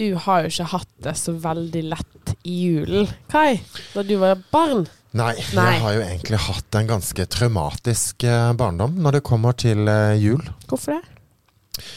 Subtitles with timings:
[0.00, 3.60] du har jo ikke hatt det så veldig lett i julen, Kai,
[3.92, 4.86] da du var barn.
[5.10, 5.64] Nei, Nei.
[5.74, 10.14] jeg har jo egentlig hatt en ganske traumatisk eh, barndom når det kommer til eh,
[10.22, 10.44] jul.
[10.70, 11.88] Hvorfor det?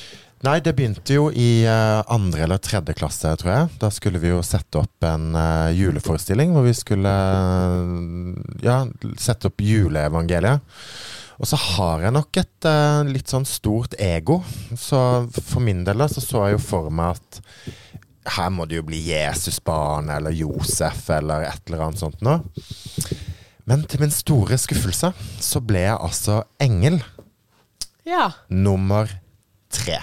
[0.43, 3.69] Nei, det begynte jo i eh, andre eller tredje klasse, tror jeg.
[3.79, 5.37] Da skulle vi jo sette opp en
[5.77, 7.13] juleforestilling hvor vi skulle
[8.65, 8.81] ja,
[9.21, 10.73] sette opp juleevangeliet.
[11.39, 12.67] Og så har jeg nok et
[13.09, 14.41] litt sånn stort ego.
[14.77, 14.99] Så
[15.31, 17.41] for min del da, så så jeg jo for meg at
[18.25, 22.39] her må det jo bli Jesusbarn eller Josef eller et eller annet sånt noe.
[23.67, 27.01] Men til min store skuffelse så ble jeg altså engel
[28.05, 28.29] Ja.
[28.49, 29.07] nummer
[29.71, 29.99] tre.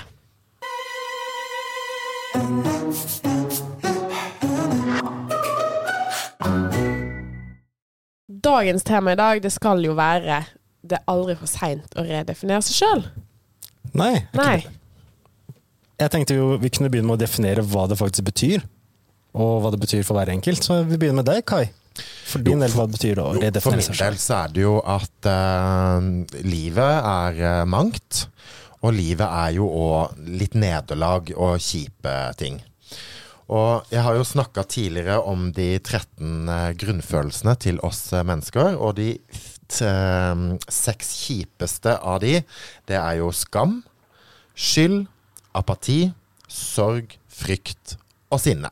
[8.45, 10.45] Dagens tema i dag, det skal jo være
[10.81, 13.03] det er aldri for seint å redefinere seg sjøl.
[13.93, 14.15] Nei.
[14.23, 14.55] ikke Nei.
[16.01, 18.65] Jeg tenkte jo vi kunne begynne med å definere hva det faktisk betyr.
[19.37, 20.65] Og hva det betyr for hver enkelt.
[20.65, 21.69] Så vi begynner med deg, Kai.
[22.31, 24.63] For din del, hva det betyr det å Jo, for min del så er det
[24.63, 25.99] jo at uh,
[26.47, 28.25] livet er uh, mangt.
[28.81, 32.63] Og livet er jo òg litt nederlag og kjipe ting.
[33.51, 38.77] Og jeg har jo snakka tidligere om de 13 eh, grunnfølelsene til oss mennesker.
[38.79, 39.09] Og de
[40.71, 42.37] seks kjipeste av de,
[42.87, 43.81] det er jo skam,
[44.55, 45.03] skyld,
[45.57, 46.11] apati,
[46.51, 47.97] sorg, frykt
[48.31, 48.71] og sinne.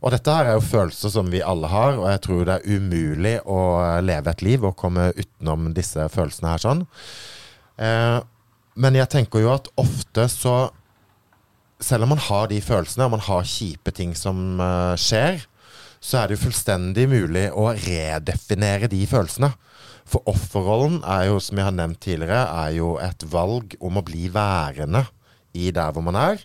[0.00, 2.78] Og dette her er jo følelser som vi alle har, og jeg tror det er
[2.78, 3.60] umulig å
[4.00, 6.82] leve et liv og komme utenom disse følelsene her sånn.
[7.76, 8.18] Eh,
[8.80, 10.58] men jeg tenker jo at ofte så
[11.80, 15.38] Selv om man har de følelsene, og man har kjipe ting som eh, skjer,
[15.96, 19.48] så er det jo fullstendig mulig å redefinere de følelsene.
[20.04, 24.04] For offerrollen er jo, som jeg har nevnt tidligere, er jo et valg om å
[24.04, 25.06] bli værende
[25.52, 26.42] i der hvor man er.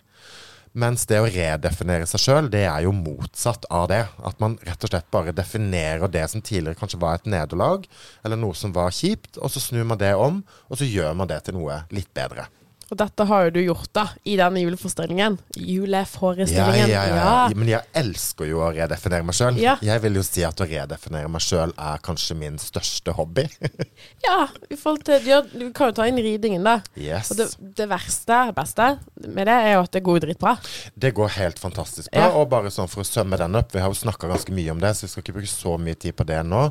[0.76, 4.02] Mens det å redefinere seg sjøl, det er jo motsatt av det.
[4.28, 7.86] At man rett og slett bare definerer det som tidligere kanskje var et nederlag,
[8.26, 11.32] eller noe som var kjipt, og så snur man det om, og så gjør man
[11.32, 12.44] det til noe litt bedre.
[12.90, 15.38] Og dette har jo du gjort da, i denne juleforestillingen.
[15.56, 16.88] Ja, Juleforestillingen.
[16.90, 17.50] ja, ja.
[17.56, 19.58] Men jeg elsker jo å redefinere meg sjøl.
[19.58, 19.74] Ja.
[19.82, 23.48] Jeg vil jo si at å redefinere meg sjøl er kanskje min største hobby.
[24.26, 26.80] Ja, i forhold til ja, Du kan jo ta inn ridingen, da.
[26.98, 27.28] yes.
[27.30, 27.46] Og det,
[27.78, 28.86] det verste, beste
[29.22, 30.54] med det, er jo at det går dritbra.
[30.98, 32.24] Det går helt fantastisk bra.
[32.26, 32.32] Ja.
[32.40, 34.82] Og bare sånn for å sømme den opp, vi har jo snakka ganske mye om
[34.82, 36.62] det, så vi skal ikke bruke så mye tid på det nå.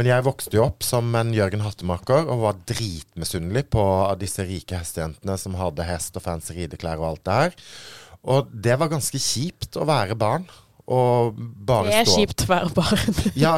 [0.00, 3.84] Men jeg vokste jo opp som en Jørgen Hattemaker og var dritmisunnelig på
[4.22, 7.58] disse rike hestejentene som hadde hest og fancy rideklær og alt det her.
[8.28, 10.48] Og det var ganske kjipt å være barn.
[10.88, 13.18] Og bare Det er stå kjipt å være barn.
[13.44, 13.54] ja,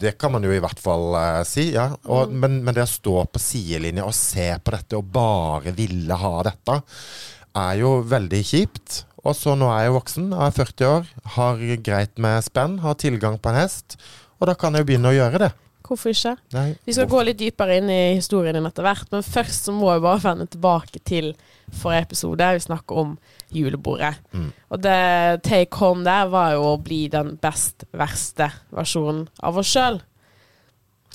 [0.00, 1.68] det kan man jo i hvert fall uh, si.
[1.74, 1.90] ja.
[2.08, 6.16] Og, men, men det å stå på sidelinja og se på dette og bare ville
[6.16, 6.78] ha dette,
[7.56, 9.02] er jo veldig kjipt.
[9.26, 12.80] Og så nå er jeg jo voksen, jeg er 40 år, har greit med spenn,
[12.84, 13.98] har tilgang på en hest.
[14.38, 15.52] Og da kan jeg jo begynne å gjøre det.
[15.86, 16.34] Hvorfor ikke?
[16.56, 19.74] Nei, Vi skal gå litt dypere inn i historien din etter hvert, men først så
[19.74, 21.32] må vi bare vende tilbake til
[21.70, 22.50] forrige episode.
[22.58, 23.14] Vi snakker om
[23.54, 24.16] julebordet.
[24.32, 24.50] Mm.
[24.70, 24.98] Og det
[25.46, 30.00] take home der var jo å bli den best verste versjonen av oss sjøl.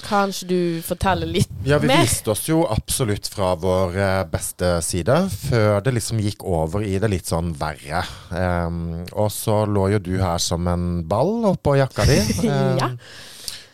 [0.02, 1.68] Kanskje du forteller litt mer?
[1.68, 2.02] Ja, vi mer?
[2.02, 6.96] viste oss jo absolutt fra vår eh, beste side, før det liksom gikk over i
[7.02, 8.02] det litt sånn verre.
[8.34, 12.18] Um, og så lå jo du her som en ball oppå jakka di.
[12.48, 12.90] Um, Ja.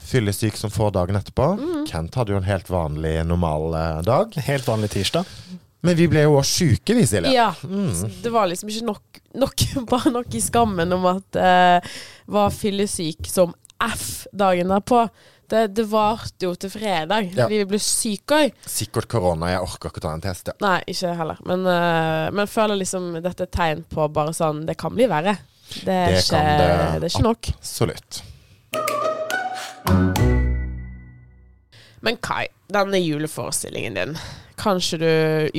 [0.08, 1.52] Fyllesyk som få dagen etterpå.
[1.90, 4.36] Kent hadde jo en helt vanlig, normal eh, dag.
[4.48, 5.28] Helt vanlig tirsdag.
[5.86, 7.32] Men vi ble jo òg sjuke, vi, Silje.
[7.36, 7.52] Ja.
[7.64, 7.92] Mm.
[8.24, 11.98] det var liksom ikke nok, nok bare nok i skammen om at uh,
[12.34, 13.54] var fyllesyk som
[13.84, 15.04] F dagen derpå.
[15.48, 17.30] Det, det varte jo til fredag.
[17.38, 17.46] Ja.
[17.48, 18.58] Vi ble syke òg.
[18.68, 19.54] Sikkert korona.
[19.54, 20.58] Jeg orker ikke ta en test, ja.
[20.66, 21.44] Nei, ikke heller.
[21.48, 25.38] Men, uh, men føler liksom dette er tegn på bare sånn Det kan bli verre.
[25.84, 26.72] Det er, Det ikke, kan det.
[27.04, 27.54] det er ikke nok.
[27.60, 28.24] Absolutt.
[32.06, 34.18] Men Kai, denne juleforestillingen din,
[34.60, 35.12] kanskje du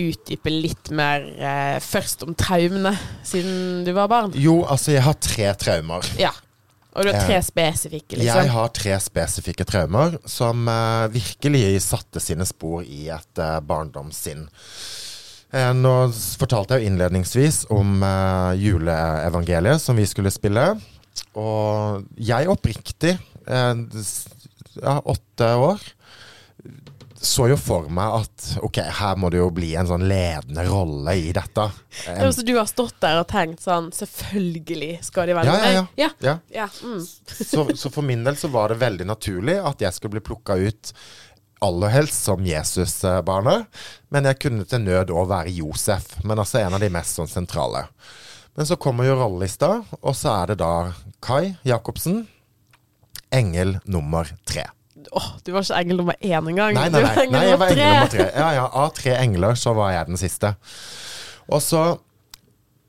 [0.04, 2.94] utdyper litt mer eh, først om traumene,
[3.26, 4.36] siden du var barn?
[4.38, 6.06] Jo, altså, jeg har tre traumer.
[6.20, 6.32] Ja.
[6.94, 8.54] Og du har tre spesifikke, spesifikke, Jeg liksom?
[8.56, 14.48] har tre spesifikke traumer som eh, virkelig satte sine spor i et uh, barndomssinn.
[15.48, 15.92] Eh, nå
[16.40, 20.64] fortalte jeg jo innledningsvis om eh, juleevangeliet som vi skulle spille.
[21.38, 25.80] Og jeg oppriktig, eh, ja, åtte år,
[27.20, 31.16] så jo for meg at ok, her må det jo bli en sånn ledende rolle
[31.18, 31.64] i dette.
[32.04, 35.56] Det ja, så du har stått der og tenkt sånn Selvfølgelig skal de velge Ja,
[35.58, 35.82] ja, ja.
[35.82, 35.98] meg.
[35.98, 36.10] Ja.
[36.22, 36.68] Ja, ja.
[36.84, 37.00] Mm.
[37.02, 40.60] så, så for min del så var det veldig naturlig at jeg skulle bli plukka
[40.62, 40.92] ut
[41.58, 43.66] aller helst som Jesusbarnet.
[44.14, 46.12] Men jeg kunne til nød òg være Josef.
[46.22, 47.88] Men altså en av de mest sånn sentrale.
[48.54, 50.92] Men så kommer jo rollelista, og så er det da
[51.22, 52.24] Kai Jacobsen,
[53.34, 54.66] engel nummer tre.
[55.14, 56.74] Åh, du var ikke engel nummer én engang.
[56.74, 58.26] Nei, nei, nei, nei, jeg var engel nummer tre.
[58.34, 60.54] Ja, ja, Av tre engler så var jeg den siste.
[61.48, 61.84] Og så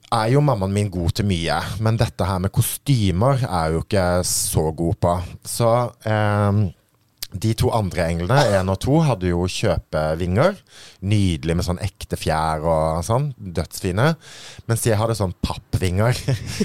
[0.09, 4.07] er jo mammaen min god til mye, men dette her med kostymer er jo ikke
[4.25, 5.13] så god på.
[5.45, 5.69] Så
[6.09, 6.63] eh,
[7.30, 10.57] de to andre englene, én og to, hadde jo kjøpevinger.
[11.06, 13.30] Nydelig med sånn ekte fjær og sånn.
[13.38, 14.15] Dødsfine.
[14.69, 16.18] Mens jeg hadde sånn pappvinger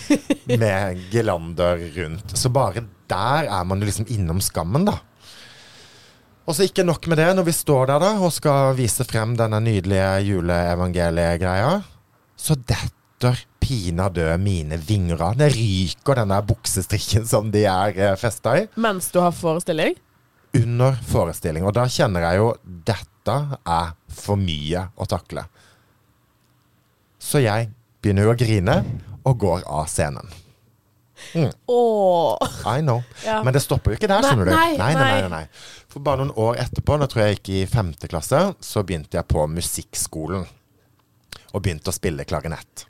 [0.63, 2.33] med gelander rundt.
[2.39, 4.99] Så bare der er man jo liksom innom skammen, da.
[6.45, 9.33] Og så ikke nok med det, når vi står der da og skal vise frem
[9.39, 11.79] denne nydelige juleevangeliegreia,
[12.37, 15.39] så detter pinadø mine vinger av.
[15.41, 19.97] Det ryker den der buksestrikken som de er eh, festa i, Mens du har forestilling?
[20.55, 21.65] under forestilling.
[21.67, 22.51] Og da kjenner jeg jo
[22.87, 23.35] dette
[23.67, 25.43] er for mye å takle.
[27.19, 27.73] Så jeg
[28.05, 28.77] begynner jo å grine
[29.25, 30.29] og går av scenen.
[31.67, 32.49] Åh.
[32.67, 33.03] I know.
[33.25, 33.43] Ja.
[33.47, 34.55] Men det stopper jo ikke der, Nei, skjønner du.
[34.55, 35.21] nei, nei, nei, nei.
[35.21, 35.85] nei, nei.
[35.93, 39.19] For bare noen år etterpå, da tror jeg jeg gikk i femte klasse, så begynte
[39.21, 40.47] jeg på musikkskolen.
[41.55, 42.87] Og begynte å spille klarinett.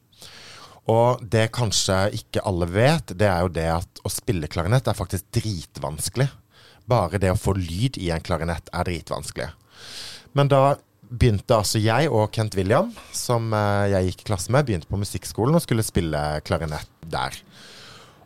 [0.88, 4.96] Og det kanskje ikke alle vet, det er jo det at å spille klarinett er
[4.96, 6.28] faktisk dritvanskelig.
[6.88, 9.46] Bare det å få lyd i en klarinett er dritvanskelig.
[10.36, 10.74] Men da
[11.14, 14.98] begynte altså jeg og Kent William, som eh, jeg gikk i klasse med, begynte på
[15.00, 17.36] musikkskolen og skulle spille klarinett der.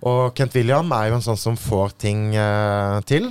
[0.07, 3.31] Og Kent William er jo en sånn som får ting eh, til.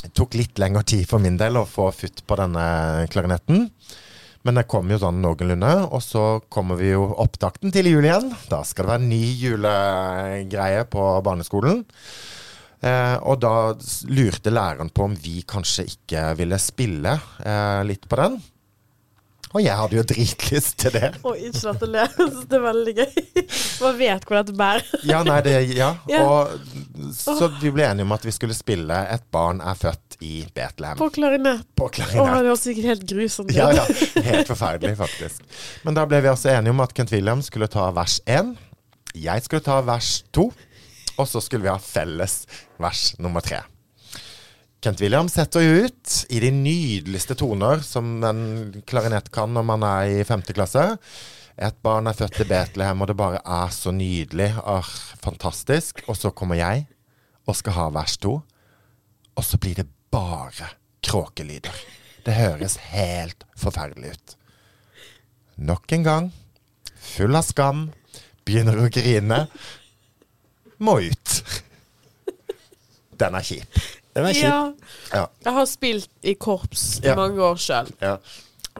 [0.00, 3.68] Det tok litt lengre tid for min del å få futt på denne klarinetten.
[4.46, 5.72] Men det kom jo sånn noenlunde.
[5.92, 8.32] Og så kommer vi jo opptakten til jul igjen.
[8.50, 11.84] Da skal det være en ny julegreie på barneskolen.
[12.80, 13.54] Eh, og da
[14.08, 17.12] lurte læreren på om vi kanskje ikke ville spille
[17.44, 18.40] eh, litt på den.
[19.50, 21.08] Og jeg hadde jo dritlyst til det.
[21.26, 22.02] Og ikke la det le.
[22.50, 23.16] Det er veldig gøy.
[23.82, 24.84] Man vet hvor dette bærer.
[25.08, 25.88] Ja, nei, det, ja.
[26.12, 26.20] Ja.
[26.22, 30.44] Og så vi ble enige om at vi skulle spille 'Et barn er født i
[30.54, 31.66] Betlehem' På klarinett.
[31.74, 33.52] på Åh, Å, det var sikkert helt grusomt.
[33.56, 33.84] Ja, ja.
[34.22, 35.42] Helt forferdelig, faktisk.
[35.82, 38.54] Men da ble vi altså enige om at Kent William skulle ta vers én.
[39.14, 40.52] Jeg skulle ta vers to.
[41.18, 42.44] Og så skulle vi ha felles
[42.80, 43.64] vers nummer tre.
[44.80, 48.44] Kent William setter ut i de nydeligste toner som en
[48.88, 50.86] klarinett kan når man er i femte klasse.
[51.60, 54.48] Et barn er født i Betlehem, og det bare er så nydelig.
[54.64, 54.88] Ah,
[55.20, 56.00] fantastisk.
[56.08, 56.86] Og så kommer jeg
[57.44, 58.38] og skal ha vers to,
[59.36, 60.72] og så blir det bare
[61.04, 61.76] kråkelyder.
[62.24, 64.36] Det høres helt forferdelig ut.
[65.60, 66.32] Nok en gang,
[66.96, 67.90] full av skam,
[68.48, 69.44] begynner å grine.
[70.80, 71.40] Må ut.
[73.20, 73.99] Den er kjip.
[74.20, 74.44] Den er kjip.
[74.44, 75.18] Ja.
[75.18, 75.24] Ja.
[75.48, 77.16] Jeg har spilt i korps i Ja.
[77.18, 77.90] mange år sjøl.
[78.04, 78.16] ja.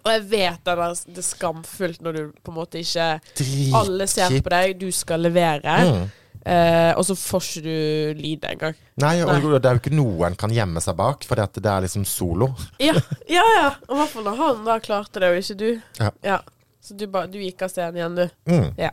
[0.01, 3.75] Og jeg vet det er, det er skamfullt når du på en måte ikke Dritkjipt.
[3.77, 6.05] Alle ser på deg, du skal levere, Mm.
[6.47, 8.75] eh, og så får ikke du lyd engang.
[9.03, 9.59] Nei, og Nei.
[9.59, 12.55] det er jo ikke noe en kan gjemme seg bak, for det er liksom solo.
[12.79, 12.95] Ja,
[13.29, 13.43] ja.
[13.59, 13.75] ja.
[13.89, 15.83] Og I hvert fall når han da klarte det, og ikke du.
[16.23, 16.39] Ja.
[16.81, 18.31] Så du, ba, du gikk av scenen igjen, du.
[18.49, 18.73] Mm.
[18.79, 18.91] Ja.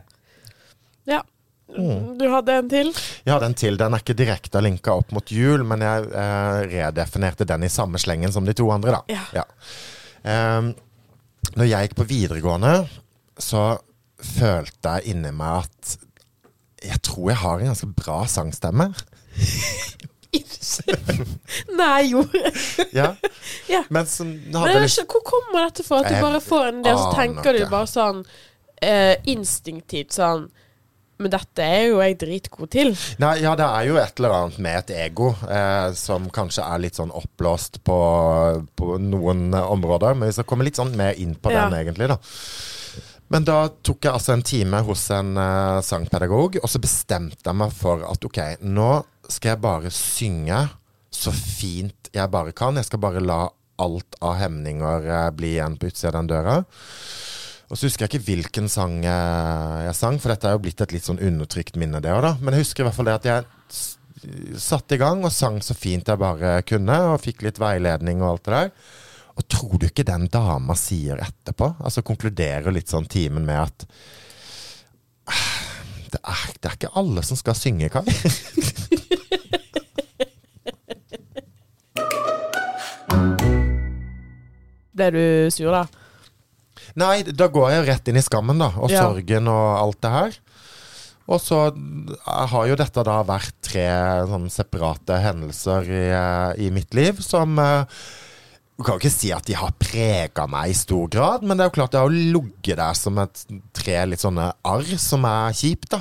[1.06, 1.22] ja.
[1.76, 2.16] Mm.
[2.18, 2.90] Du hadde en til?
[3.24, 3.76] Jeg hadde en til.
[3.80, 8.00] Den er ikke direkte linka opp mot jul, men jeg eh, redefinerte den i samme
[8.00, 9.18] slengen som de to andre, da.
[9.36, 9.44] Ja.
[10.28, 10.72] Ehm,
[11.54, 12.74] når jeg gikk på videregående,
[13.38, 13.70] så
[14.18, 15.96] følte jeg inni meg at
[16.88, 18.92] jeg tror jeg har en ganske bra sangstemme.
[21.78, 22.24] Nei, jo.
[22.92, 23.14] Ja.
[23.68, 23.82] Ja.
[23.92, 25.98] Men så hadde ikke, hvor kommer dette fra?
[26.00, 28.22] At du bare får en del, så tenker du bare sånn
[28.80, 30.46] eh, instinktivt sånn
[31.18, 32.92] Men dette er jo jeg dritgod til.
[33.18, 36.78] Nei, ja, det er jo et eller annet med et ego eh, som kanskje er
[36.84, 37.96] litt sånn oppblåst på,
[38.78, 40.14] på noen områder.
[40.14, 41.66] Men vi skal komme litt sånn mer inn på Ja.
[41.66, 42.18] den, egentlig, da.
[43.28, 47.58] Men da tok jeg altså en time hos en eh, sangpedagog, og så bestemte jeg
[47.60, 48.92] meg for at ok, nå
[49.28, 50.62] skal jeg bare synge
[51.12, 52.78] så fint jeg bare kan.
[52.78, 53.42] Jeg skal bare la
[53.82, 56.54] alt av hemninger eh, bli igjen på utsida av den døra.
[57.68, 60.94] Og så husker jeg ikke hvilken sang jeg sang, for dette er jo blitt et
[60.94, 62.32] litt sånn undertrykt minne, det òg, da.
[62.40, 63.44] Men jeg husker i hvert fall det at jeg
[64.58, 68.30] satte i gang og sang så fint jeg bare kunne, og fikk litt veiledning og
[68.32, 68.70] alt det der.
[69.38, 71.66] Og tror du ikke den dama sier etterpå?
[71.78, 73.86] Altså konkluderer litt sånn timen med at
[75.28, 75.60] «Ah,
[76.08, 78.02] det er, det er ikke alle som skal synge, Kai.
[84.98, 85.84] Ble du sur, da?
[86.98, 88.72] Nei, da går jeg rett inn i skammen, da.
[88.80, 89.04] Og Ja.
[89.06, 90.38] sorgen og alt det her.
[91.28, 91.58] Og så
[92.24, 93.84] har jo dette da vært tre
[94.30, 97.84] sånn separate hendelser i, eh, i mitt liv som eh,
[98.78, 101.64] Du kan jo ikke si at de har prega meg i stor grad, men det
[101.64, 103.40] er jo klart det har jo ligget der som et
[103.74, 105.98] tre litt sånne arr som er kjipt, da.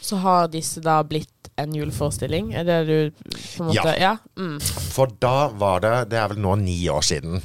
[0.00, 2.54] Så har disse da blitt en juleforestilling?
[2.56, 4.14] Er det du på en måte Ja.
[4.14, 4.16] Ja.
[4.40, 4.56] Mm.
[4.96, 7.42] For da var det Det er vel nå ni år siden.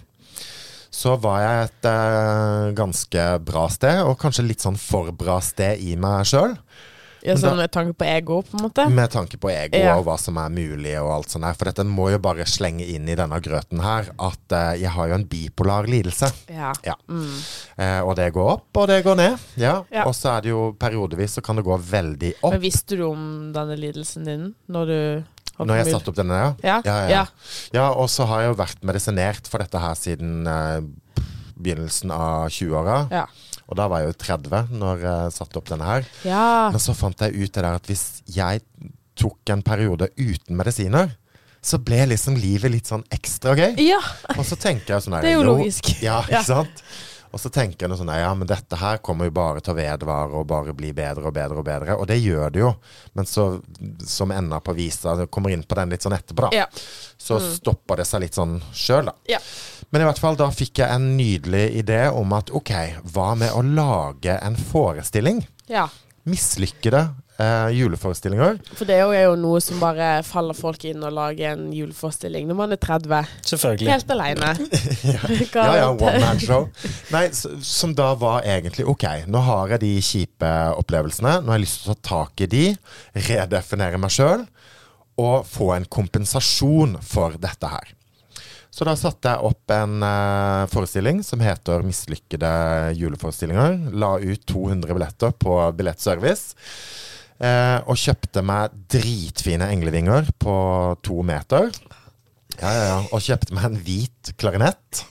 [0.99, 5.79] Så var jeg et uh, ganske bra sted, og kanskje litt sånn for bra sted
[5.79, 6.57] i meg sjøl.
[7.23, 8.85] ja sånn med tanke på ego, på en måte?
[8.91, 9.97] Med tanke på ego Ja.
[9.99, 11.55] og hva som er mulig og alt sånt der.
[11.59, 15.07] For dette må jo bare slenge inn i denne grøten her at uh, jeg har
[15.11, 16.31] jo en bipolar lidelse.
[16.51, 16.73] Ja.
[16.83, 16.95] Ja.
[17.07, 17.33] Mm.
[17.79, 19.49] Uh, og det går opp, og det går ned.
[19.59, 19.81] Ja.
[19.91, 20.03] Ja.
[20.07, 22.55] Og så er det jo periodevis så kan det gå veldig opp.
[22.55, 24.99] Men visste du om denne lidelsen din når du
[25.67, 26.79] Når jeg satte opp denne, ja.
[26.85, 26.95] Ja.
[27.09, 27.23] Ja,
[27.75, 27.85] ja.
[27.91, 30.79] og så har jeg jo vært medisinert for dette her siden eh,
[31.59, 32.99] begynnelsen av 20-åra.
[33.11, 33.25] Ja.
[33.69, 36.07] Og da var jeg jo 30 når jeg satte opp denne her.
[36.25, 36.45] ja.
[36.73, 38.63] Men så fant jeg ut det der at hvis jeg
[39.19, 41.11] tok en periode uten medisiner,
[41.59, 43.73] så ble liksom livet litt sånn ekstra gøy.
[43.83, 43.99] Ja,
[44.37, 45.89] Og så tenker jeg sånn her det er jo logisk.
[45.99, 46.39] Ja, Ja.
[46.39, 46.83] ikke sant?
[47.29, 50.39] Og så tenker en sånn ja, men dette her kommer jo bare til å vedvare
[50.39, 51.97] og bare bli bedre og bedre og bedre.
[52.01, 52.71] Og det gjør det jo.
[53.17, 53.45] Men så,
[54.01, 56.63] som ender på visa, kommer inn på den litt sånn etterpå, da.
[56.63, 56.67] Ja.
[57.19, 59.15] Så stopper det seg litt sånn sjøl, da.
[59.29, 59.41] Ja.
[59.93, 62.73] Men i hvert fall, da fikk jeg en nydelig idé om at ok,
[63.13, 65.45] hva med å lage en forestilling?
[65.69, 65.89] ja.
[66.29, 67.07] Mislykkede
[67.39, 68.59] eh, juleforestillinger.
[68.75, 72.59] For det er jo- noe som bare faller folk inn og lager en juleforestilling når
[72.59, 73.25] man er 30.
[73.41, 73.89] Selvfølgelig.
[73.89, 74.53] Helt aleine.
[75.59, 76.67] Ja, ja, one man show.
[77.11, 81.39] Nei, som da var egentlig ok, nå har jeg de kjipe opplevelsene.
[81.41, 82.65] Nå har jeg lyst til å ta tak i de,
[83.29, 84.45] redefinere meg sjøl
[85.19, 87.95] og få en kompensasjon for dette her.
[88.71, 92.51] Så da satte jeg opp en uh, forestilling som heter 'Mislykkede
[92.95, 93.89] juleforestillinger'.
[93.99, 96.55] La ut 200 billetter på Billettservice.
[97.39, 100.55] Eh, og kjøpte meg dritfine englevinger på
[101.05, 101.69] to meter.
[102.59, 102.97] Ja, ja, ja.
[103.15, 105.05] Og kjøpte meg en hvit klarinett.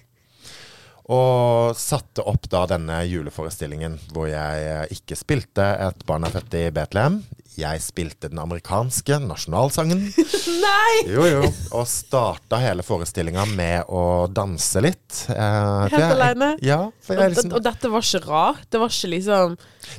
[1.09, 6.59] Og satte opp da denne juleforestillingen hvor jeg eh, ikke spilte 'Et barn er født
[6.61, 7.23] i Betlehem'.
[7.59, 10.05] Jeg spilte den amerikanske nasjonalsangen.
[10.65, 10.93] Nei!
[11.11, 11.41] Jo, jo.
[11.75, 15.25] Og starta hele forestillinga med å danse litt.
[15.35, 16.53] Eh, Helt aleine?
[16.63, 16.79] Ja.
[16.87, 18.63] Og, liksom, og dette var ikke rart?
[18.71, 19.57] Det var ikke liksom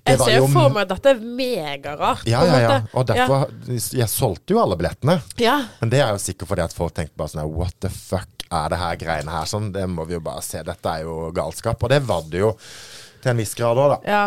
[0.08, 2.24] Jeg ser jo for meg at dette er megarart.
[2.30, 2.80] ja, ja, ja.
[2.94, 5.20] Og derfor Jeg solgte jo alle billettene.
[5.42, 5.58] Ja.
[5.84, 8.72] Men det er jo sikkert fordi at folk tenkte bare sånn What the fuck er
[8.72, 9.46] det her greiene her?
[9.52, 10.64] Sånn, det må vi jo bare se.
[10.66, 11.84] Dette er jo galskap.
[11.86, 12.54] Og det var det jo
[13.20, 14.00] til en viss grad òg, da.
[14.08, 14.24] ja.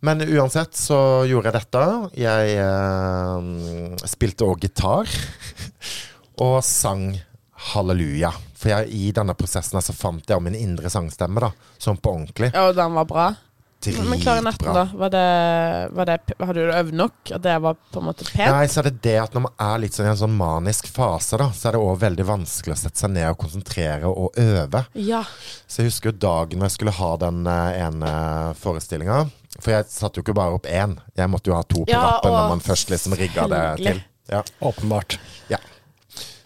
[0.00, 1.84] Men uansett så gjorde jeg dette.
[2.22, 5.10] Jeg eh, spilte òg gitar.
[6.46, 7.10] og sang
[7.72, 8.30] halleluja.
[8.58, 11.52] For jeg, i denne prosessen så fant jeg min indre sangstemme, da.
[11.78, 12.52] Sånn på ordentlig.
[12.58, 13.28] Og den var bra?
[13.86, 14.72] Men klarinetten, Dritbra.
[14.74, 14.98] da?
[14.98, 17.30] Var det, var det, hadde du øvd nok?
[17.30, 18.50] At det var på en måte pent?
[18.50, 20.88] Nei, så er det det at når man er litt sånn i en sånn manisk
[20.90, 24.34] fase, da, så er det òg veldig vanskelig å sette seg ned og konsentrere og
[24.42, 24.82] øve.
[24.98, 25.22] Ja.
[25.70, 28.12] Så jeg husker jo dagen når jeg skulle ha den eh, ene
[28.58, 29.20] forestillinga.
[29.56, 32.02] For jeg satte jo ikke bare opp én, jeg måtte jo ha to på Ja,
[32.04, 34.02] rappen når man først liksom rigga det til.
[34.28, 34.42] Ja.
[34.60, 35.16] Åpenbart.
[35.48, 35.56] Ja.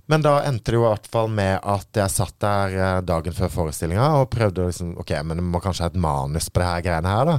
[0.06, 3.34] Men da endte det jo i hvert fall med at jeg satt der eh, dagen
[3.34, 6.62] før forestillinga og prøvde å liksom Ok, men det må kanskje ha et manus på
[6.62, 7.36] det her greiene her, da.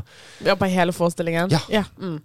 [0.47, 1.53] ja, på hele forestillingen?
[1.71, 1.83] Ja.
[1.99, 2.21] Mm.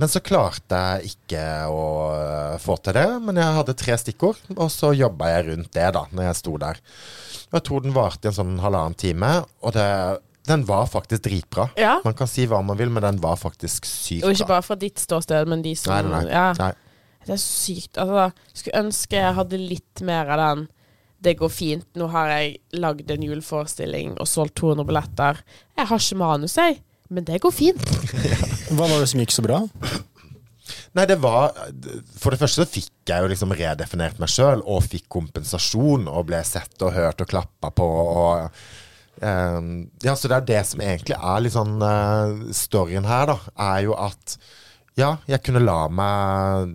[0.00, 1.42] Men så klarte jeg ikke
[1.74, 3.06] å eh, få til det.
[3.26, 6.54] Men jeg hadde tre stikkord, og så jobba jeg rundt det da, når jeg sto
[6.62, 6.80] der.
[7.50, 9.88] Og jeg tror den varte i en sånn halvannen time, og det,
[10.50, 11.68] den var faktisk dritbra.
[11.80, 11.98] Ja.
[12.04, 14.30] Man kan si hva man vil, men den var faktisk sykt bra.
[14.30, 16.34] Og ikke bare fra ditt ståsted, men de som Nei, nei, nei.
[16.34, 16.50] Ja.
[16.58, 16.72] nei.
[17.26, 17.98] Det er sykt.
[18.00, 20.68] Altså, skulle ønske jeg hadde litt mer av den
[21.20, 21.88] det går fint.
[22.00, 25.42] Nå har jeg lagd en juleforestilling og solgt 200 billetter.
[25.76, 26.80] Jeg har ikke manus, jeg.
[27.10, 27.90] Men det går fint.
[28.76, 29.64] Hva var det som gikk så bra?
[30.94, 31.52] Nei, det var
[32.18, 36.28] For det første så fikk jeg jo liksom redefinert meg sjøl, og fikk kompensasjon, og
[36.30, 38.48] ble sett og hørt og klappa på, og
[39.20, 39.60] eh,
[40.06, 43.38] Ja, så det er det som egentlig er litt sånn uh, Storyen her, da,
[43.70, 44.36] er jo at
[44.98, 46.74] ja, jeg kunne la meg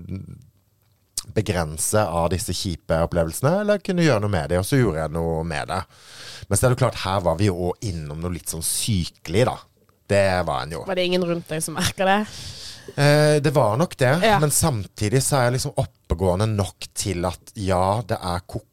[1.35, 5.13] begrense av disse kjipe opplevelsene, eller kunne gjøre noe med det, og så gjorde jeg
[5.15, 5.81] noe med det.
[6.47, 9.57] Men så er det klart, her var vi jo innom noe litt sånn sykelig, da.
[10.07, 10.83] Det var en jo.
[10.85, 12.19] Var det ingen rundt deg som merka det?
[12.95, 14.37] Eh, det var nok det, Ja.
[14.39, 18.65] men samtidig så er jeg liksom oppegående nok til at ja, det er ko-ko,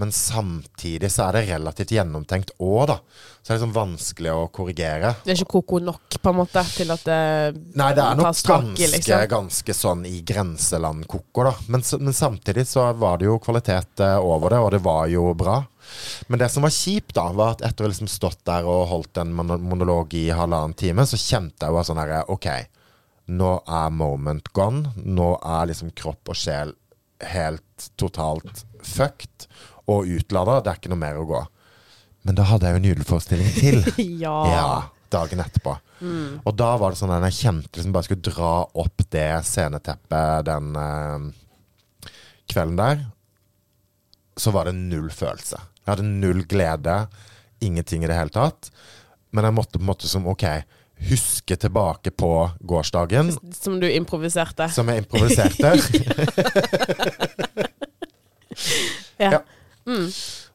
[0.00, 2.96] men samtidig så er det relativt gjennomtenkt òg, da.
[3.40, 5.12] Så det er liksom vanskelig å korrigere.
[5.24, 7.20] Det er ikke koko nok, på en måte, til at det
[7.78, 9.26] Nei, det er nok tas tak ganske, liksom.
[9.32, 11.54] ganske sånn i grenseland koko, da.
[11.72, 15.30] Men, men samtidig så var det jo kvalitet eh, over det, og det var jo
[15.38, 15.60] bra.
[16.28, 18.88] Men det som var kjipt, da, var at etter å ha liksom stått der og
[18.90, 22.50] holdt en monolog i halvannen time, så kjente jeg jo sånn herre OK,
[23.30, 24.92] nå er moment gone.
[25.00, 26.74] Nå er liksom kropp og sjel
[27.32, 29.46] helt totalt fucked
[29.90, 30.60] og utlada.
[30.60, 31.42] Det er ikke noe mer å gå.
[32.28, 33.80] Men da hadde jeg jo en juleforestilling til.
[34.24, 34.36] ja.
[34.52, 34.72] Ja,
[35.12, 35.76] dagen etterpå.
[36.00, 40.46] Og da var det sånn at jeg kjente liksom bare skulle dra opp det sceneteppet
[40.48, 41.26] den eh,
[42.50, 43.02] kvelden der.
[44.40, 45.60] Så var det null følelse.
[45.82, 47.02] Jeg hadde null glede.
[47.60, 48.70] Ingenting i det hele tatt.
[49.36, 50.46] Men jeg måtte på en måte som OK,
[51.08, 52.30] huske tilbake på
[52.60, 54.68] gårsdagen, Som du improviserte.
[54.72, 55.74] som jeg improviserte.
[59.20, 59.30] Ja.
[59.30, 59.40] Ja.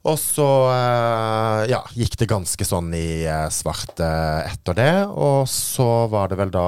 [0.06, 4.92] Og så eh, ja, gikk det ganske sånn i eh, svart eh, etter det.
[5.10, 6.66] Og så var det vel da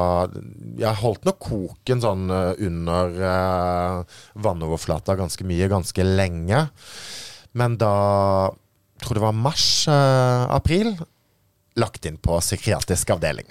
[0.82, 6.64] Jeg holdt nok koken sånn eh, under eh, vannoverflata ganske mye, ganske lenge.
[7.58, 7.94] Men da
[8.98, 10.96] jeg tror det var mars-april.
[11.78, 13.50] Lagt inn på psykiatrisk avdeling.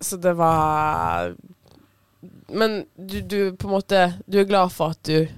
[0.00, 1.34] Så det var
[2.48, 5.28] Men du, du på en måte Du er glad for at du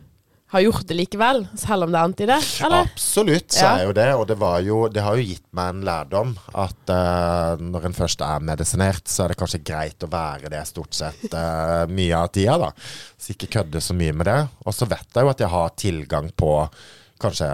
[0.51, 2.39] har gjort det likevel, selv om det endte i det?
[2.67, 2.89] Eller?
[2.89, 3.69] Absolutt, så Ja.
[3.79, 4.07] er jo det.
[4.19, 7.95] Og det, var jo, det har jo gitt meg en lærdom at uh, når en
[7.95, 12.19] først er medisinert, så er det kanskje greit å være det stort sett uh, mye
[12.19, 12.73] av tida, da.
[13.15, 14.41] Så ikke kødde så mye med det.
[14.67, 16.51] Og så vet jeg jo at jeg har tilgang på
[17.23, 17.53] kanskje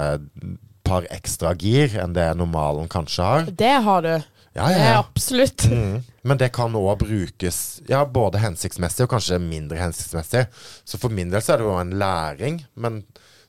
[0.86, 3.50] par ekstra gir enn det normalen kanskje har.
[3.50, 4.14] Det har du.
[4.56, 4.98] Ja, ja, ja.
[4.98, 5.66] absolutt.
[5.68, 6.00] Mm.
[6.24, 10.46] Men det kan òg brukes ja, både hensiktsmessig og kanskje mindre hensiktsmessig.
[10.84, 13.02] Så for min del så er det jo en læring, men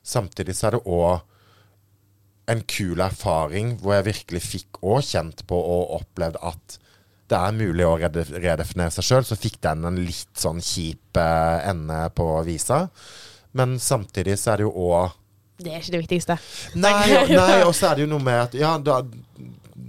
[0.04, 1.24] samtidig så er det òg
[2.48, 6.78] en kul erfaring hvor jeg virkelig fikk òg kjent på og opplevd at
[7.28, 9.24] det er mulig å redefinere seg sjøl.
[9.28, 12.86] Så fikk den en litt sånn kjip eh, ende på visa.
[13.56, 15.16] Men samtidig så er det jo òg
[15.58, 16.38] Det er ikke det viktigste.
[16.78, 16.94] Nei,
[17.40, 19.00] nei, og så er det jo noe med at Ja, da,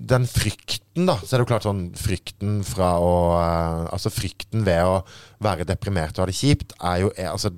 [0.09, 1.17] den frykten, da.
[1.21, 5.01] Så er det jo klart sånn Frykten fra å eh, Altså frykten ved å
[5.43, 7.53] være deprimert og ha det kjipt, er jo er, altså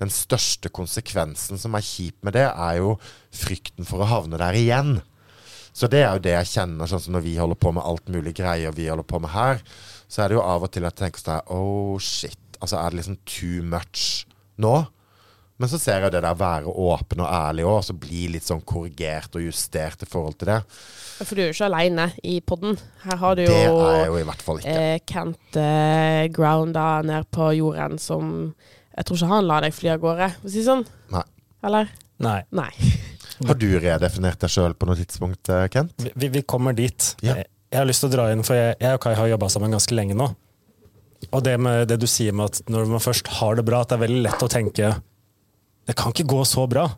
[0.00, 2.96] Den største konsekvensen som er kjip med det, er jo
[3.34, 4.98] frykten for å havne der igjen.
[5.76, 8.10] Så det er jo det jeg kjenner, sånn som når vi holder på med alt
[8.12, 9.62] mulig greier vi holder på med her,
[10.08, 12.42] så er det jo av og til at jeg tenker sånn Oh shit.
[12.60, 14.26] Altså er det liksom too much
[14.60, 14.74] nå?
[15.58, 18.44] Men så ser jeg det der være åpen og ærlig òg, og så bli litt
[18.44, 20.58] sånn korrigert og justert i forhold til det.
[21.24, 22.76] For du er jo ikke aleine i podden.
[23.06, 24.74] Her har du Det jo, er jeg jo i hvert fall ikke.
[24.82, 28.52] eh, Kent eh, Grounda ned på jorden som
[28.96, 30.84] Jeg tror ikke han lar deg fly av gårde, for å si det sånn.
[31.12, 31.24] Nei.
[31.68, 31.90] Eller?
[32.24, 32.38] Nei.
[32.56, 32.70] Nei.
[33.48, 35.92] Har du redefinert deg sjøl på noe tidspunkt, eh, Kent?
[36.16, 37.14] Vi, vi- kommer dit.
[37.24, 37.34] Ja.
[37.40, 39.48] Jeg, jeg har lyst til å dra inn, for jeg, jeg og Kai har jobba
[39.52, 40.30] sammen ganske lenge nå.
[41.32, 43.88] Og det med det du sier med at når man først har det bra, at
[43.92, 44.94] det er veldig lett å tenke
[45.86, 46.88] det kan ikke gå så bra.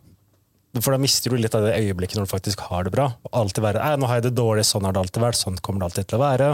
[0.77, 3.09] For da mister du litt av det øyeblikket når du faktisk har det bra.
[3.25, 5.81] Og alltid være 'nå har jeg det dårlig, sånn har det alltid vært', sånn kommer
[5.81, 6.49] det alltid til å være.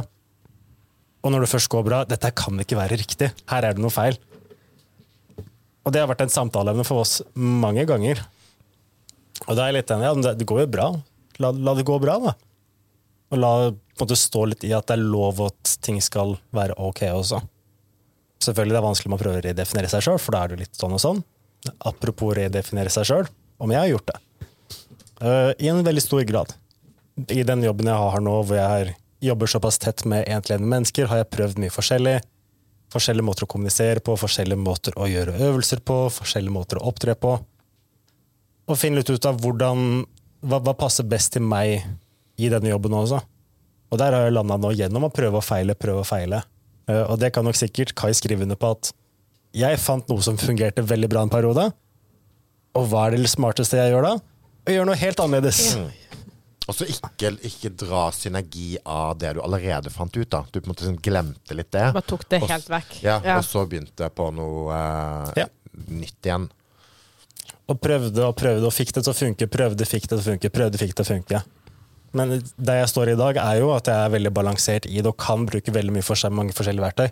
[1.23, 3.91] Og når det først går bra 'dette kan ikke være riktig', her er det noe
[3.91, 4.19] feil'.
[5.85, 8.23] Og det har vært en samtaleevne for oss mange ganger.
[9.47, 10.87] Og da er jeg litt enig, ja, det, går jo bra.
[11.37, 12.33] La, la det gå bra, da.
[13.31, 17.03] Og la måte stå litt i at det er lov at ting skal være ok
[17.11, 17.41] også.
[18.45, 20.79] Selvfølgelig det er vanskelig å prøve å redefinere seg sjøl, for da er det litt
[20.79, 21.23] sånn og sånn.
[21.79, 24.19] Apropos redefinere seg sjøl, om jeg har gjort det.
[25.21, 26.53] Uh, I en veldig stor grad.
[27.31, 31.23] I den jobben jeg har nå, hvor jeg jobber såpass tett med entledende mennesker, har
[31.23, 32.15] jeg prøvd mye forskjellig.
[32.93, 37.15] Forskjellige måter å kommunisere på, forskjellige måter å gjøre øvelser på, forskjellige måter å opptre
[37.17, 37.37] på.
[38.65, 40.03] Og finne litt ut av hvordan,
[40.45, 41.85] hva, hva passer best til meg
[42.41, 43.21] i denne jobben også.
[43.93, 46.43] Og der har jeg landa nå gjennom å prøve og feile, prøve og feile.
[46.89, 48.91] Uh, og det kan nok sikkert Kai skrive under på at
[49.55, 51.69] jeg fant noe som fungerte veldig bra en periode.
[52.75, 54.15] Og hva er det smarteste jeg gjør da?
[54.65, 55.61] Å gjøre noe helt annerledes.
[56.65, 60.29] Og så ikke, ikke dra synergi av det du allerede fant ut.
[60.33, 60.41] da.
[60.49, 61.91] Du på en måte sånn glemte litt det.
[61.93, 62.95] Bare tok det Og helt vekk.
[63.05, 63.37] Ja, Ja.
[63.37, 65.47] Og så begynte jeg på noe eh, Ja.
[65.87, 66.49] nytt igjen.
[67.69, 70.25] Og prøvde og prøvde og fikk det til å funke, prøvde, fikk det til å
[70.33, 71.43] funke, prøvde, fikk det til å funke.
[72.13, 75.09] Men der jeg står i dag, er jo at jeg er veldig balansert i det
[75.09, 77.09] og kan bruke veldig mye forskjell, mange forskjellige verktøy.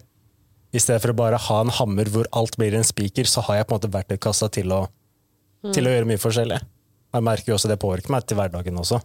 [0.74, 3.60] I stedet for å bare ha en hammer hvor alt blir en spiker, så har
[3.60, 5.74] jeg på en måte verktøykassa til mm.
[5.74, 6.60] til å gjøre mye forskjellig.
[7.14, 9.00] Jeg merker jo også det påvirker meg til hverdagen også.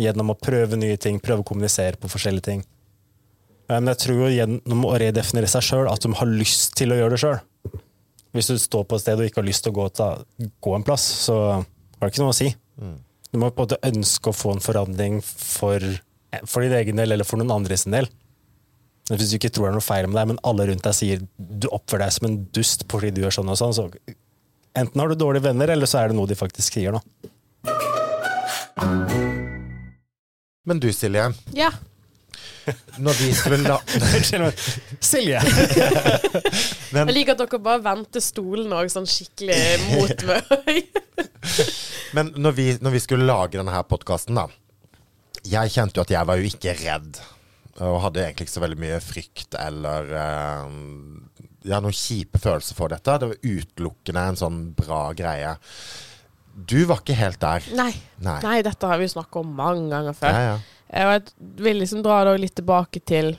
[0.00, 2.64] Gjennom å prøve nye ting, prøve å kommunisere på forskjellige ting.
[3.68, 6.90] Eh, Men jeg tror jo gjennom å redefinere seg sjøl at de har lyst til
[6.90, 7.38] å gjøre det sjøl.
[8.34, 10.08] Hvis du står på et sted og ikke har lyst til å gå, ta,
[10.42, 12.50] gå en plass, så har det ikke noe å si.
[13.30, 15.82] Du må på en måte ønske å få en forandring for,
[16.42, 18.10] for din egen del eller for noen andre sin del.
[19.12, 21.24] Hvis du ikke tror det er noe feil med deg, men alle rundt deg sier
[21.36, 23.88] du oppfører deg som en dust fordi du gjør sånn og sånn, så
[24.80, 26.96] enten har du dårlige venner, eller så er det noe de faktisk sier.
[26.96, 27.02] nå.
[30.64, 31.26] Men du, Silje.
[31.52, 31.68] Ja.
[32.96, 33.76] Når vi skulle la
[35.10, 35.40] Silje!
[36.94, 39.58] Men Jeg liker at dere bare vendte stolen òg sånn skikkelig
[39.90, 40.88] mot meg.
[42.16, 44.48] Men når vi, når vi skulle lage denne her podkasten, da.
[45.44, 47.20] Jeg kjente jo at jeg var jo ikke redd.
[47.82, 50.74] Og hadde egentlig ikke så veldig mye frykt eller eh,
[51.66, 53.16] Ja, noen kjipe følelser for dette.
[53.18, 55.56] Det var utelukkende en sånn bra greie.
[56.54, 57.64] Du var ikke helt der.
[57.74, 57.90] Nei.
[58.22, 58.36] Nei.
[58.44, 60.36] Nei, dette har vi jo snakka om mange ganger før.
[60.36, 60.60] Ja, ja.
[60.94, 61.24] Jeg
[61.64, 63.32] vil liksom dra det litt tilbake til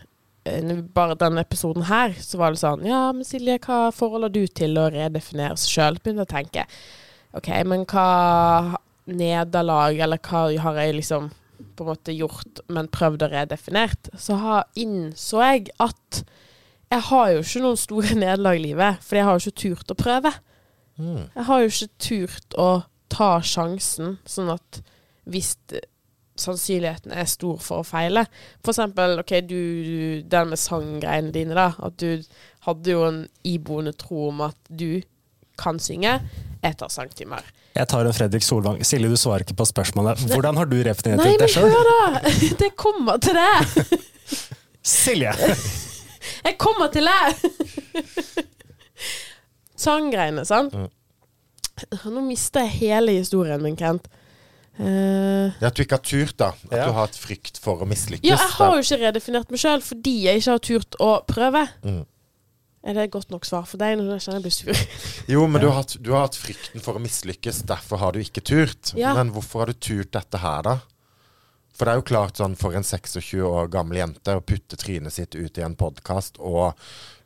[0.43, 2.17] eh, bare denne episoden her.
[2.19, 5.77] Så var det sånn Ja, men Silje, hva forhold har du til å redefinere seg
[5.77, 6.01] sjøl?
[6.03, 6.67] Begynte å tenke.
[7.35, 8.09] OK, men hva
[9.05, 11.29] nederlag, eller hva har jeg liksom
[11.75, 14.09] på en måte gjort, men prøvd å redefinert?
[14.19, 16.23] Så har, innså jeg at
[16.93, 19.93] jeg har jo ikke noen store nederlag i livet, for jeg har jo ikke turt
[19.93, 20.33] å prøve.
[20.95, 21.23] Mm.
[21.23, 22.69] Jeg har jo ikke turt å
[23.11, 24.81] ta sjansen, sånn at
[25.29, 25.55] hvis
[26.39, 28.25] sannsynligheten er stor for å feile
[28.59, 31.69] For eksempel, OK, du, du den med sanggreiene dine, da.
[31.79, 32.23] At du
[32.67, 35.01] hadde jo en iboende tro om at du
[35.59, 36.19] kan synge.
[36.65, 37.45] Jeg tar sangtimer.
[37.75, 38.79] Jeg tar en Fredrik Solvang.
[38.87, 40.21] Silje, du svarer ikke på spørsmålet.
[40.31, 41.67] Hvordan har du redefinert deg selv?
[41.67, 42.33] Nei, men hør, da!
[42.63, 43.99] Det kommer til det!
[44.95, 45.33] Silje!
[46.47, 48.45] Jeg kommer til det!
[49.77, 50.73] Sanggreiene, sant?
[50.73, 50.89] Mm.
[52.15, 54.07] Nå mister jeg hele historien min, Kent.
[54.79, 56.47] Uh, Det at du ikke har turt, da.
[56.71, 56.85] At Ja.
[56.87, 58.27] du har hatt frykt for å mislykkes.
[58.27, 61.65] Ja, jeg har jo ikke redefinert meg sjøl fordi jeg ikke har turt å prøve.
[61.83, 62.01] Mm.
[62.85, 63.95] Er det et godt nok svar for deg?
[63.97, 64.81] Når jeg kjenner jeg blir sur.
[65.33, 68.21] Jo, men du, har hatt, du har hatt frykten for å mislykkes, derfor har du
[68.21, 68.93] ikke turt.
[68.99, 69.15] Ja.
[69.17, 70.75] Men hvorfor har du turt dette her, da?
[71.75, 75.11] For det er jo klart sånn for en 26 år gammel jente å putte trynet
[75.17, 76.77] sitt ut i en podkast og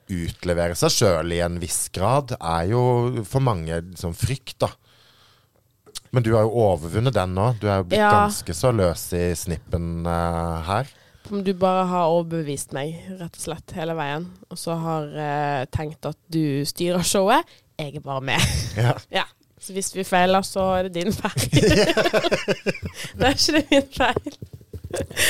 [0.09, 2.81] utlevere seg sjøl i en viss grad, er jo
[3.29, 4.71] for mange liksom, frykt, da.
[6.09, 7.51] Men du har jo overvunnet den nå.
[7.61, 8.09] Du er jo blitt Ja.
[8.23, 10.89] ganske så løs i snippen uh, her.
[11.29, 15.65] Om du bare har overbevist meg, rett og slett, hele veien, og så har eh,
[15.73, 17.45] tenkt at du styrer showet,
[17.79, 18.55] jeg er bare med.
[18.77, 18.95] Ja.
[19.21, 19.27] Ja.
[19.59, 21.49] Så hvis vi feiler, så er det din feil.
[23.19, 24.37] det er ikke det min feil.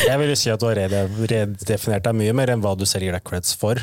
[0.05, 3.07] Jeg vil jo si at du har redefinert deg mye mer enn hva du selv
[3.07, 3.81] gir deg creds for.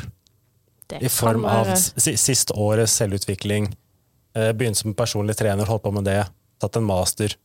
[0.87, 3.67] Det I form av siste årets selvutvikling.
[4.39, 6.21] Eh, Begynte som personlig trener, holdt på med det.
[6.63, 7.35] Tatt en master.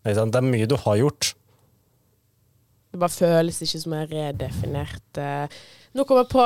[0.00, 1.34] Det er mye du har gjort.
[2.90, 5.58] Det bare føles ikke som en redefinert eh.
[5.94, 6.44] Nå kom jeg på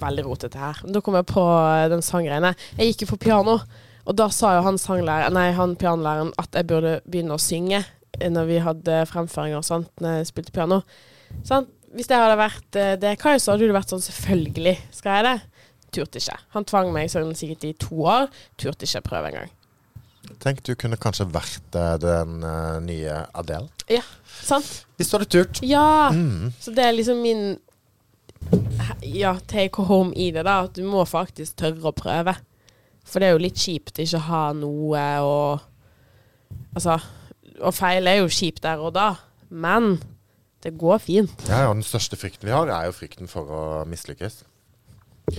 [0.00, 0.82] Veldig rotete her.
[0.88, 2.54] Nå kom jeg på eh, den sanggreiene.
[2.78, 3.58] Jeg gikk jo på piano,
[4.02, 4.80] og da sa jo han
[5.32, 7.84] nei, han pianolæreren at jeg burde begynne å synge
[8.20, 10.82] når vi hadde fremføringer og sånt, når jeg spilte piano.
[11.48, 11.68] Sånn?
[11.92, 15.28] Hvis det hadde vært eh, det, Kai, så hadde det vært sånn selvfølgelig skal jeg
[15.28, 15.38] det.
[15.92, 16.38] Turte ikke.
[16.56, 18.30] Han tvang meg sånn sikkert i to år.
[18.60, 19.52] Turte ikke prøve engang.
[20.42, 23.70] Tenk du kunne kanskje vært den eh, nye Adele.
[23.90, 24.02] Ja,
[24.42, 24.82] sant?
[24.98, 25.60] Hvis du hadde turt.
[25.66, 26.10] Ja!
[26.10, 26.50] Mm.
[26.60, 27.44] Så det er liksom min
[29.06, 30.64] Ja, take home i det, da.
[30.66, 32.34] At du må faktisk tørre å prøve.
[33.06, 35.36] For det er jo litt kjipt ikke å ha noe å
[36.72, 36.96] Altså,
[37.60, 39.10] å feile er jo kjipt der og da,
[39.48, 39.98] men
[40.64, 41.44] det går fint.
[41.48, 44.42] Ja, ja, Den største frykten vi har, er jo frykten for å mislykkes.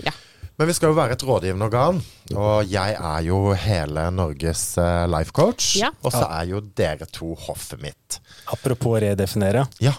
[0.04, 0.14] Ja.
[0.58, 1.98] Men vi skal jo være et rådgivende organ,
[2.38, 5.72] og jeg er jo hele Norges uh, life coach.
[5.82, 5.90] Ja.
[6.06, 8.20] Og så er jo dere to hoffet mitt.
[8.54, 9.66] Apropos redefinere.
[9.82, 9.96] Ja.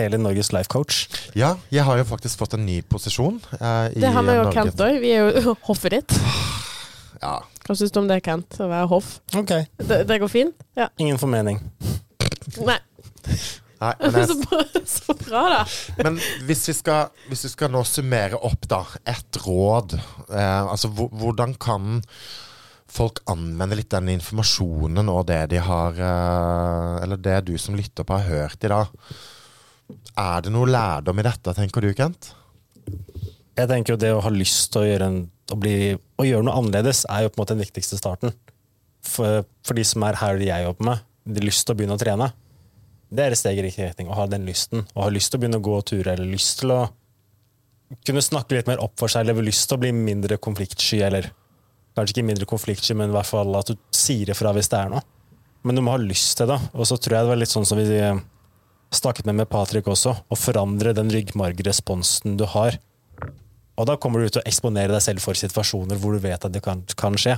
[0.00, 1.02] Hele Norges life coach.
[1.36, 3.36] ja, jeg har jo faktisk fått en ny posisjon.
[3.60, 4.54] eh, i Det har vi jo Norge.
[4.56, 4.96] Kent òg.
[5.04, 6.14] Vi er jo hoffet ditt.
[7.20, 7.34] Ja.
[7.66, 8.56] Hva syns du om det, Kent?
[8.64, 9.18] Å være hoff?
[9.36, 9.52] Ok.
[9.76, 10.64] Det, det går fint?
[10.80, 10.88] Ja.
[10.96, 11.60] Ingen formening.
[12.64, 12.78] Nei.
[13.82, 15.62] Nei, men, jeg, Så bra, så bra, da.
[16.04, 18.84] men hvis, vi skal, hvis vi skal nå summere opp, da.
[19.10, 19.96] Et råd.
[20.30, 22.00] Eh, altså, hvordan kan
[22.92, 28.04] folk anvende litt den informasjonen og det de har eh, Eller det du som lytter
[28.04, 28.92] på har hørt i dag.
[30.20, 32.32] Er det noe lærdom i dette, tenker du, Kent?
[33.56, 35.18] Jeg tenker jo det å ha lyst til å gjøre, en,
[35.52, 35.74] å bli,
[36.20, 38.32] å gjøre noe annerledes, er jo på en måte den viktigste starten.
[39.04, 41.98] For, for de som er her jeg jobber med, de har lyst til å begynne
[41.98, 42.30] å trene.
[43.12, 44.08] Det er et steg i riktig retning.
[44.08, 44.86] Å ha den lysten.
[44.96, 46.80] Å ha lyst til å begynne å gå turer, eller lyst til å
[48.08, 51.28] kunne snakke litt mer opp for seg, eller lyst til å bli mindre konfliktsky, eller
[51.96, 54.94] kanskje ikke mindre konfliktsky, men i hvert fall at du sier ifra hvis det er
[54.94, 55.04] noe.
[55.62, 56.58] Men du må ha lyst til det.
[56.72, 58.22] Og så tror jeg det var litt sånn som vi eh,
[58.96, 62.80] snakket med med Patrick også, å forandre den ryggmargresponsen du har.
[63.76, 66.52] Og da kommer du ut og eksponere deg selv for situasjoner hvor du vet at
[66.52, 67.36] det kan, kan skje.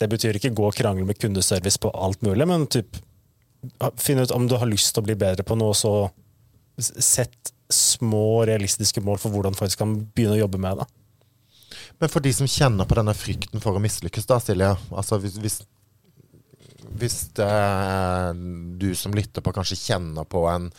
[0.00, 2.96] Det betyr ikke gå og krangle med kundeservice på alt mulig, men typ,
[4.00, 6.10] finne ut om du har lyst til å bli bedre på noe, så
[6.80, 10.88] sett små, realistiske mål for hvordan du faktisk kan begynne å jobbe med det.
[12.02, 14.72] Men for de som kjenner på denne frykten for å mislykkes, da, Silje.
[14.90, 15.60] Altså hvis, hvis,
[16.98, 17.48] hvis det,
[18.82, 20.70] du som lytter på, kanskje kjenner på en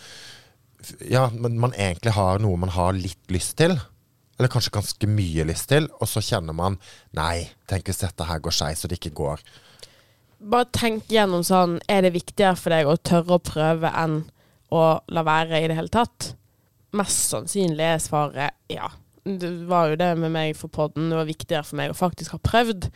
[1.08, 3.78] Ja, men man egentlig har noe man har litt lyst til.
[4.36, 6.80] Eller kanskje ganske mye lyst til, og så kjenner man
[7.16, 9.44] Nei, tenk hvis dette her går skeis og det ikke går.
[10.50, 14.24] Bare tenk gjennom sånn Er det viktigere for deg å tørre å prøve enn
[14.74, 16.34] å la være i det hele tatt?
[16.98, 18.90] Mest sannsynlig er svaret ja.
[19.24, 21.08] Det var jo det med meg for podden.
[21.10, 22.90] Det var viktigere for meg å faktisk ha prøvd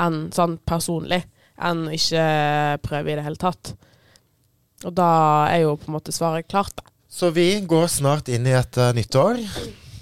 [0.00, 1.20] enn sånn personlig.
[1.60, 2.24] Enn å ikke
[2.86, 3.74] prøve i det hele tatt.
[4.84, 5.10] Og da
[5.52, 6.88] er jo på en måte svaret klart, da.
[7.14, 9.38] Så vi går snart inn i et uh, nytt år.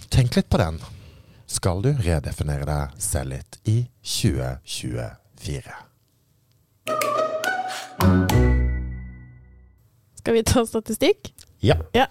[0.09, 0.81] Tenk litt på den.
[1.45, 5.92] Skal du redefinere deg selv litt i 2024?
[10.23, 11.33] Skal vi ta statistikk?
[11.67, 11.77] Ja.
[11.97, 12.07] Ja.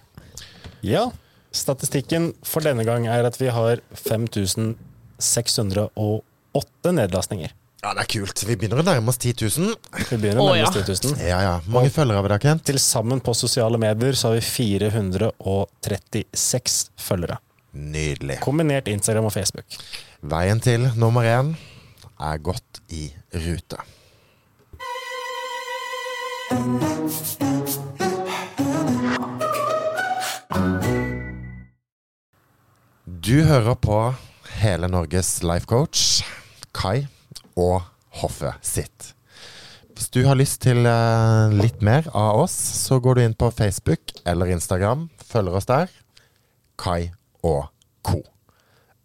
[0.84, 1.06] Ja.
[1.52, 7.50] Statistikken for denne gang er at vi har 5608 nedlastninger.
[7.82, 8.42] ja, det er kult.
[8.46, 9.74] Vi begynner å nærme oss 10 000.
[9.96, 10.82] Vi begynner å nærme oss 10
[11.16, 11.24] 000.
[11.26, 11.54] Ja, ja.
[11.66, 12.62] Mange følgere har vi da, Kent?
[12.68, 17.36] Til sammen på sosiale medier så har vi 436 følgere.
[17.72, 18.36] Nydelig.
[18.44, 19.66] Kombinert Instagram og Facebook.
[20.22, 21.54] Veien til nummer én
[22.22, 23.08] er godt i
[23.46, 23.78] rute.
[33.22, 33.96] Du hører på
[34.58, 36.24] hele Norges life coach,
[36.74, 37.04] Kai
[37.54, 37.84] og
[38.18, 39.12] hoffet sitt.
[39.94, 43.52] Hvis du har lyst til eh, litt mer av oss, så går du inn på
[43.54, 45.06] Facebook eller Instagram.
[45.22, 45.94] Følger oss der.
[46.74, 47.12] Kai
[47.46, 47.70] og
[48.02, 48.24] co.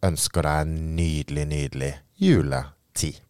[0.10, 3.22] Ønsker deg en nydelig, nydelig juletid.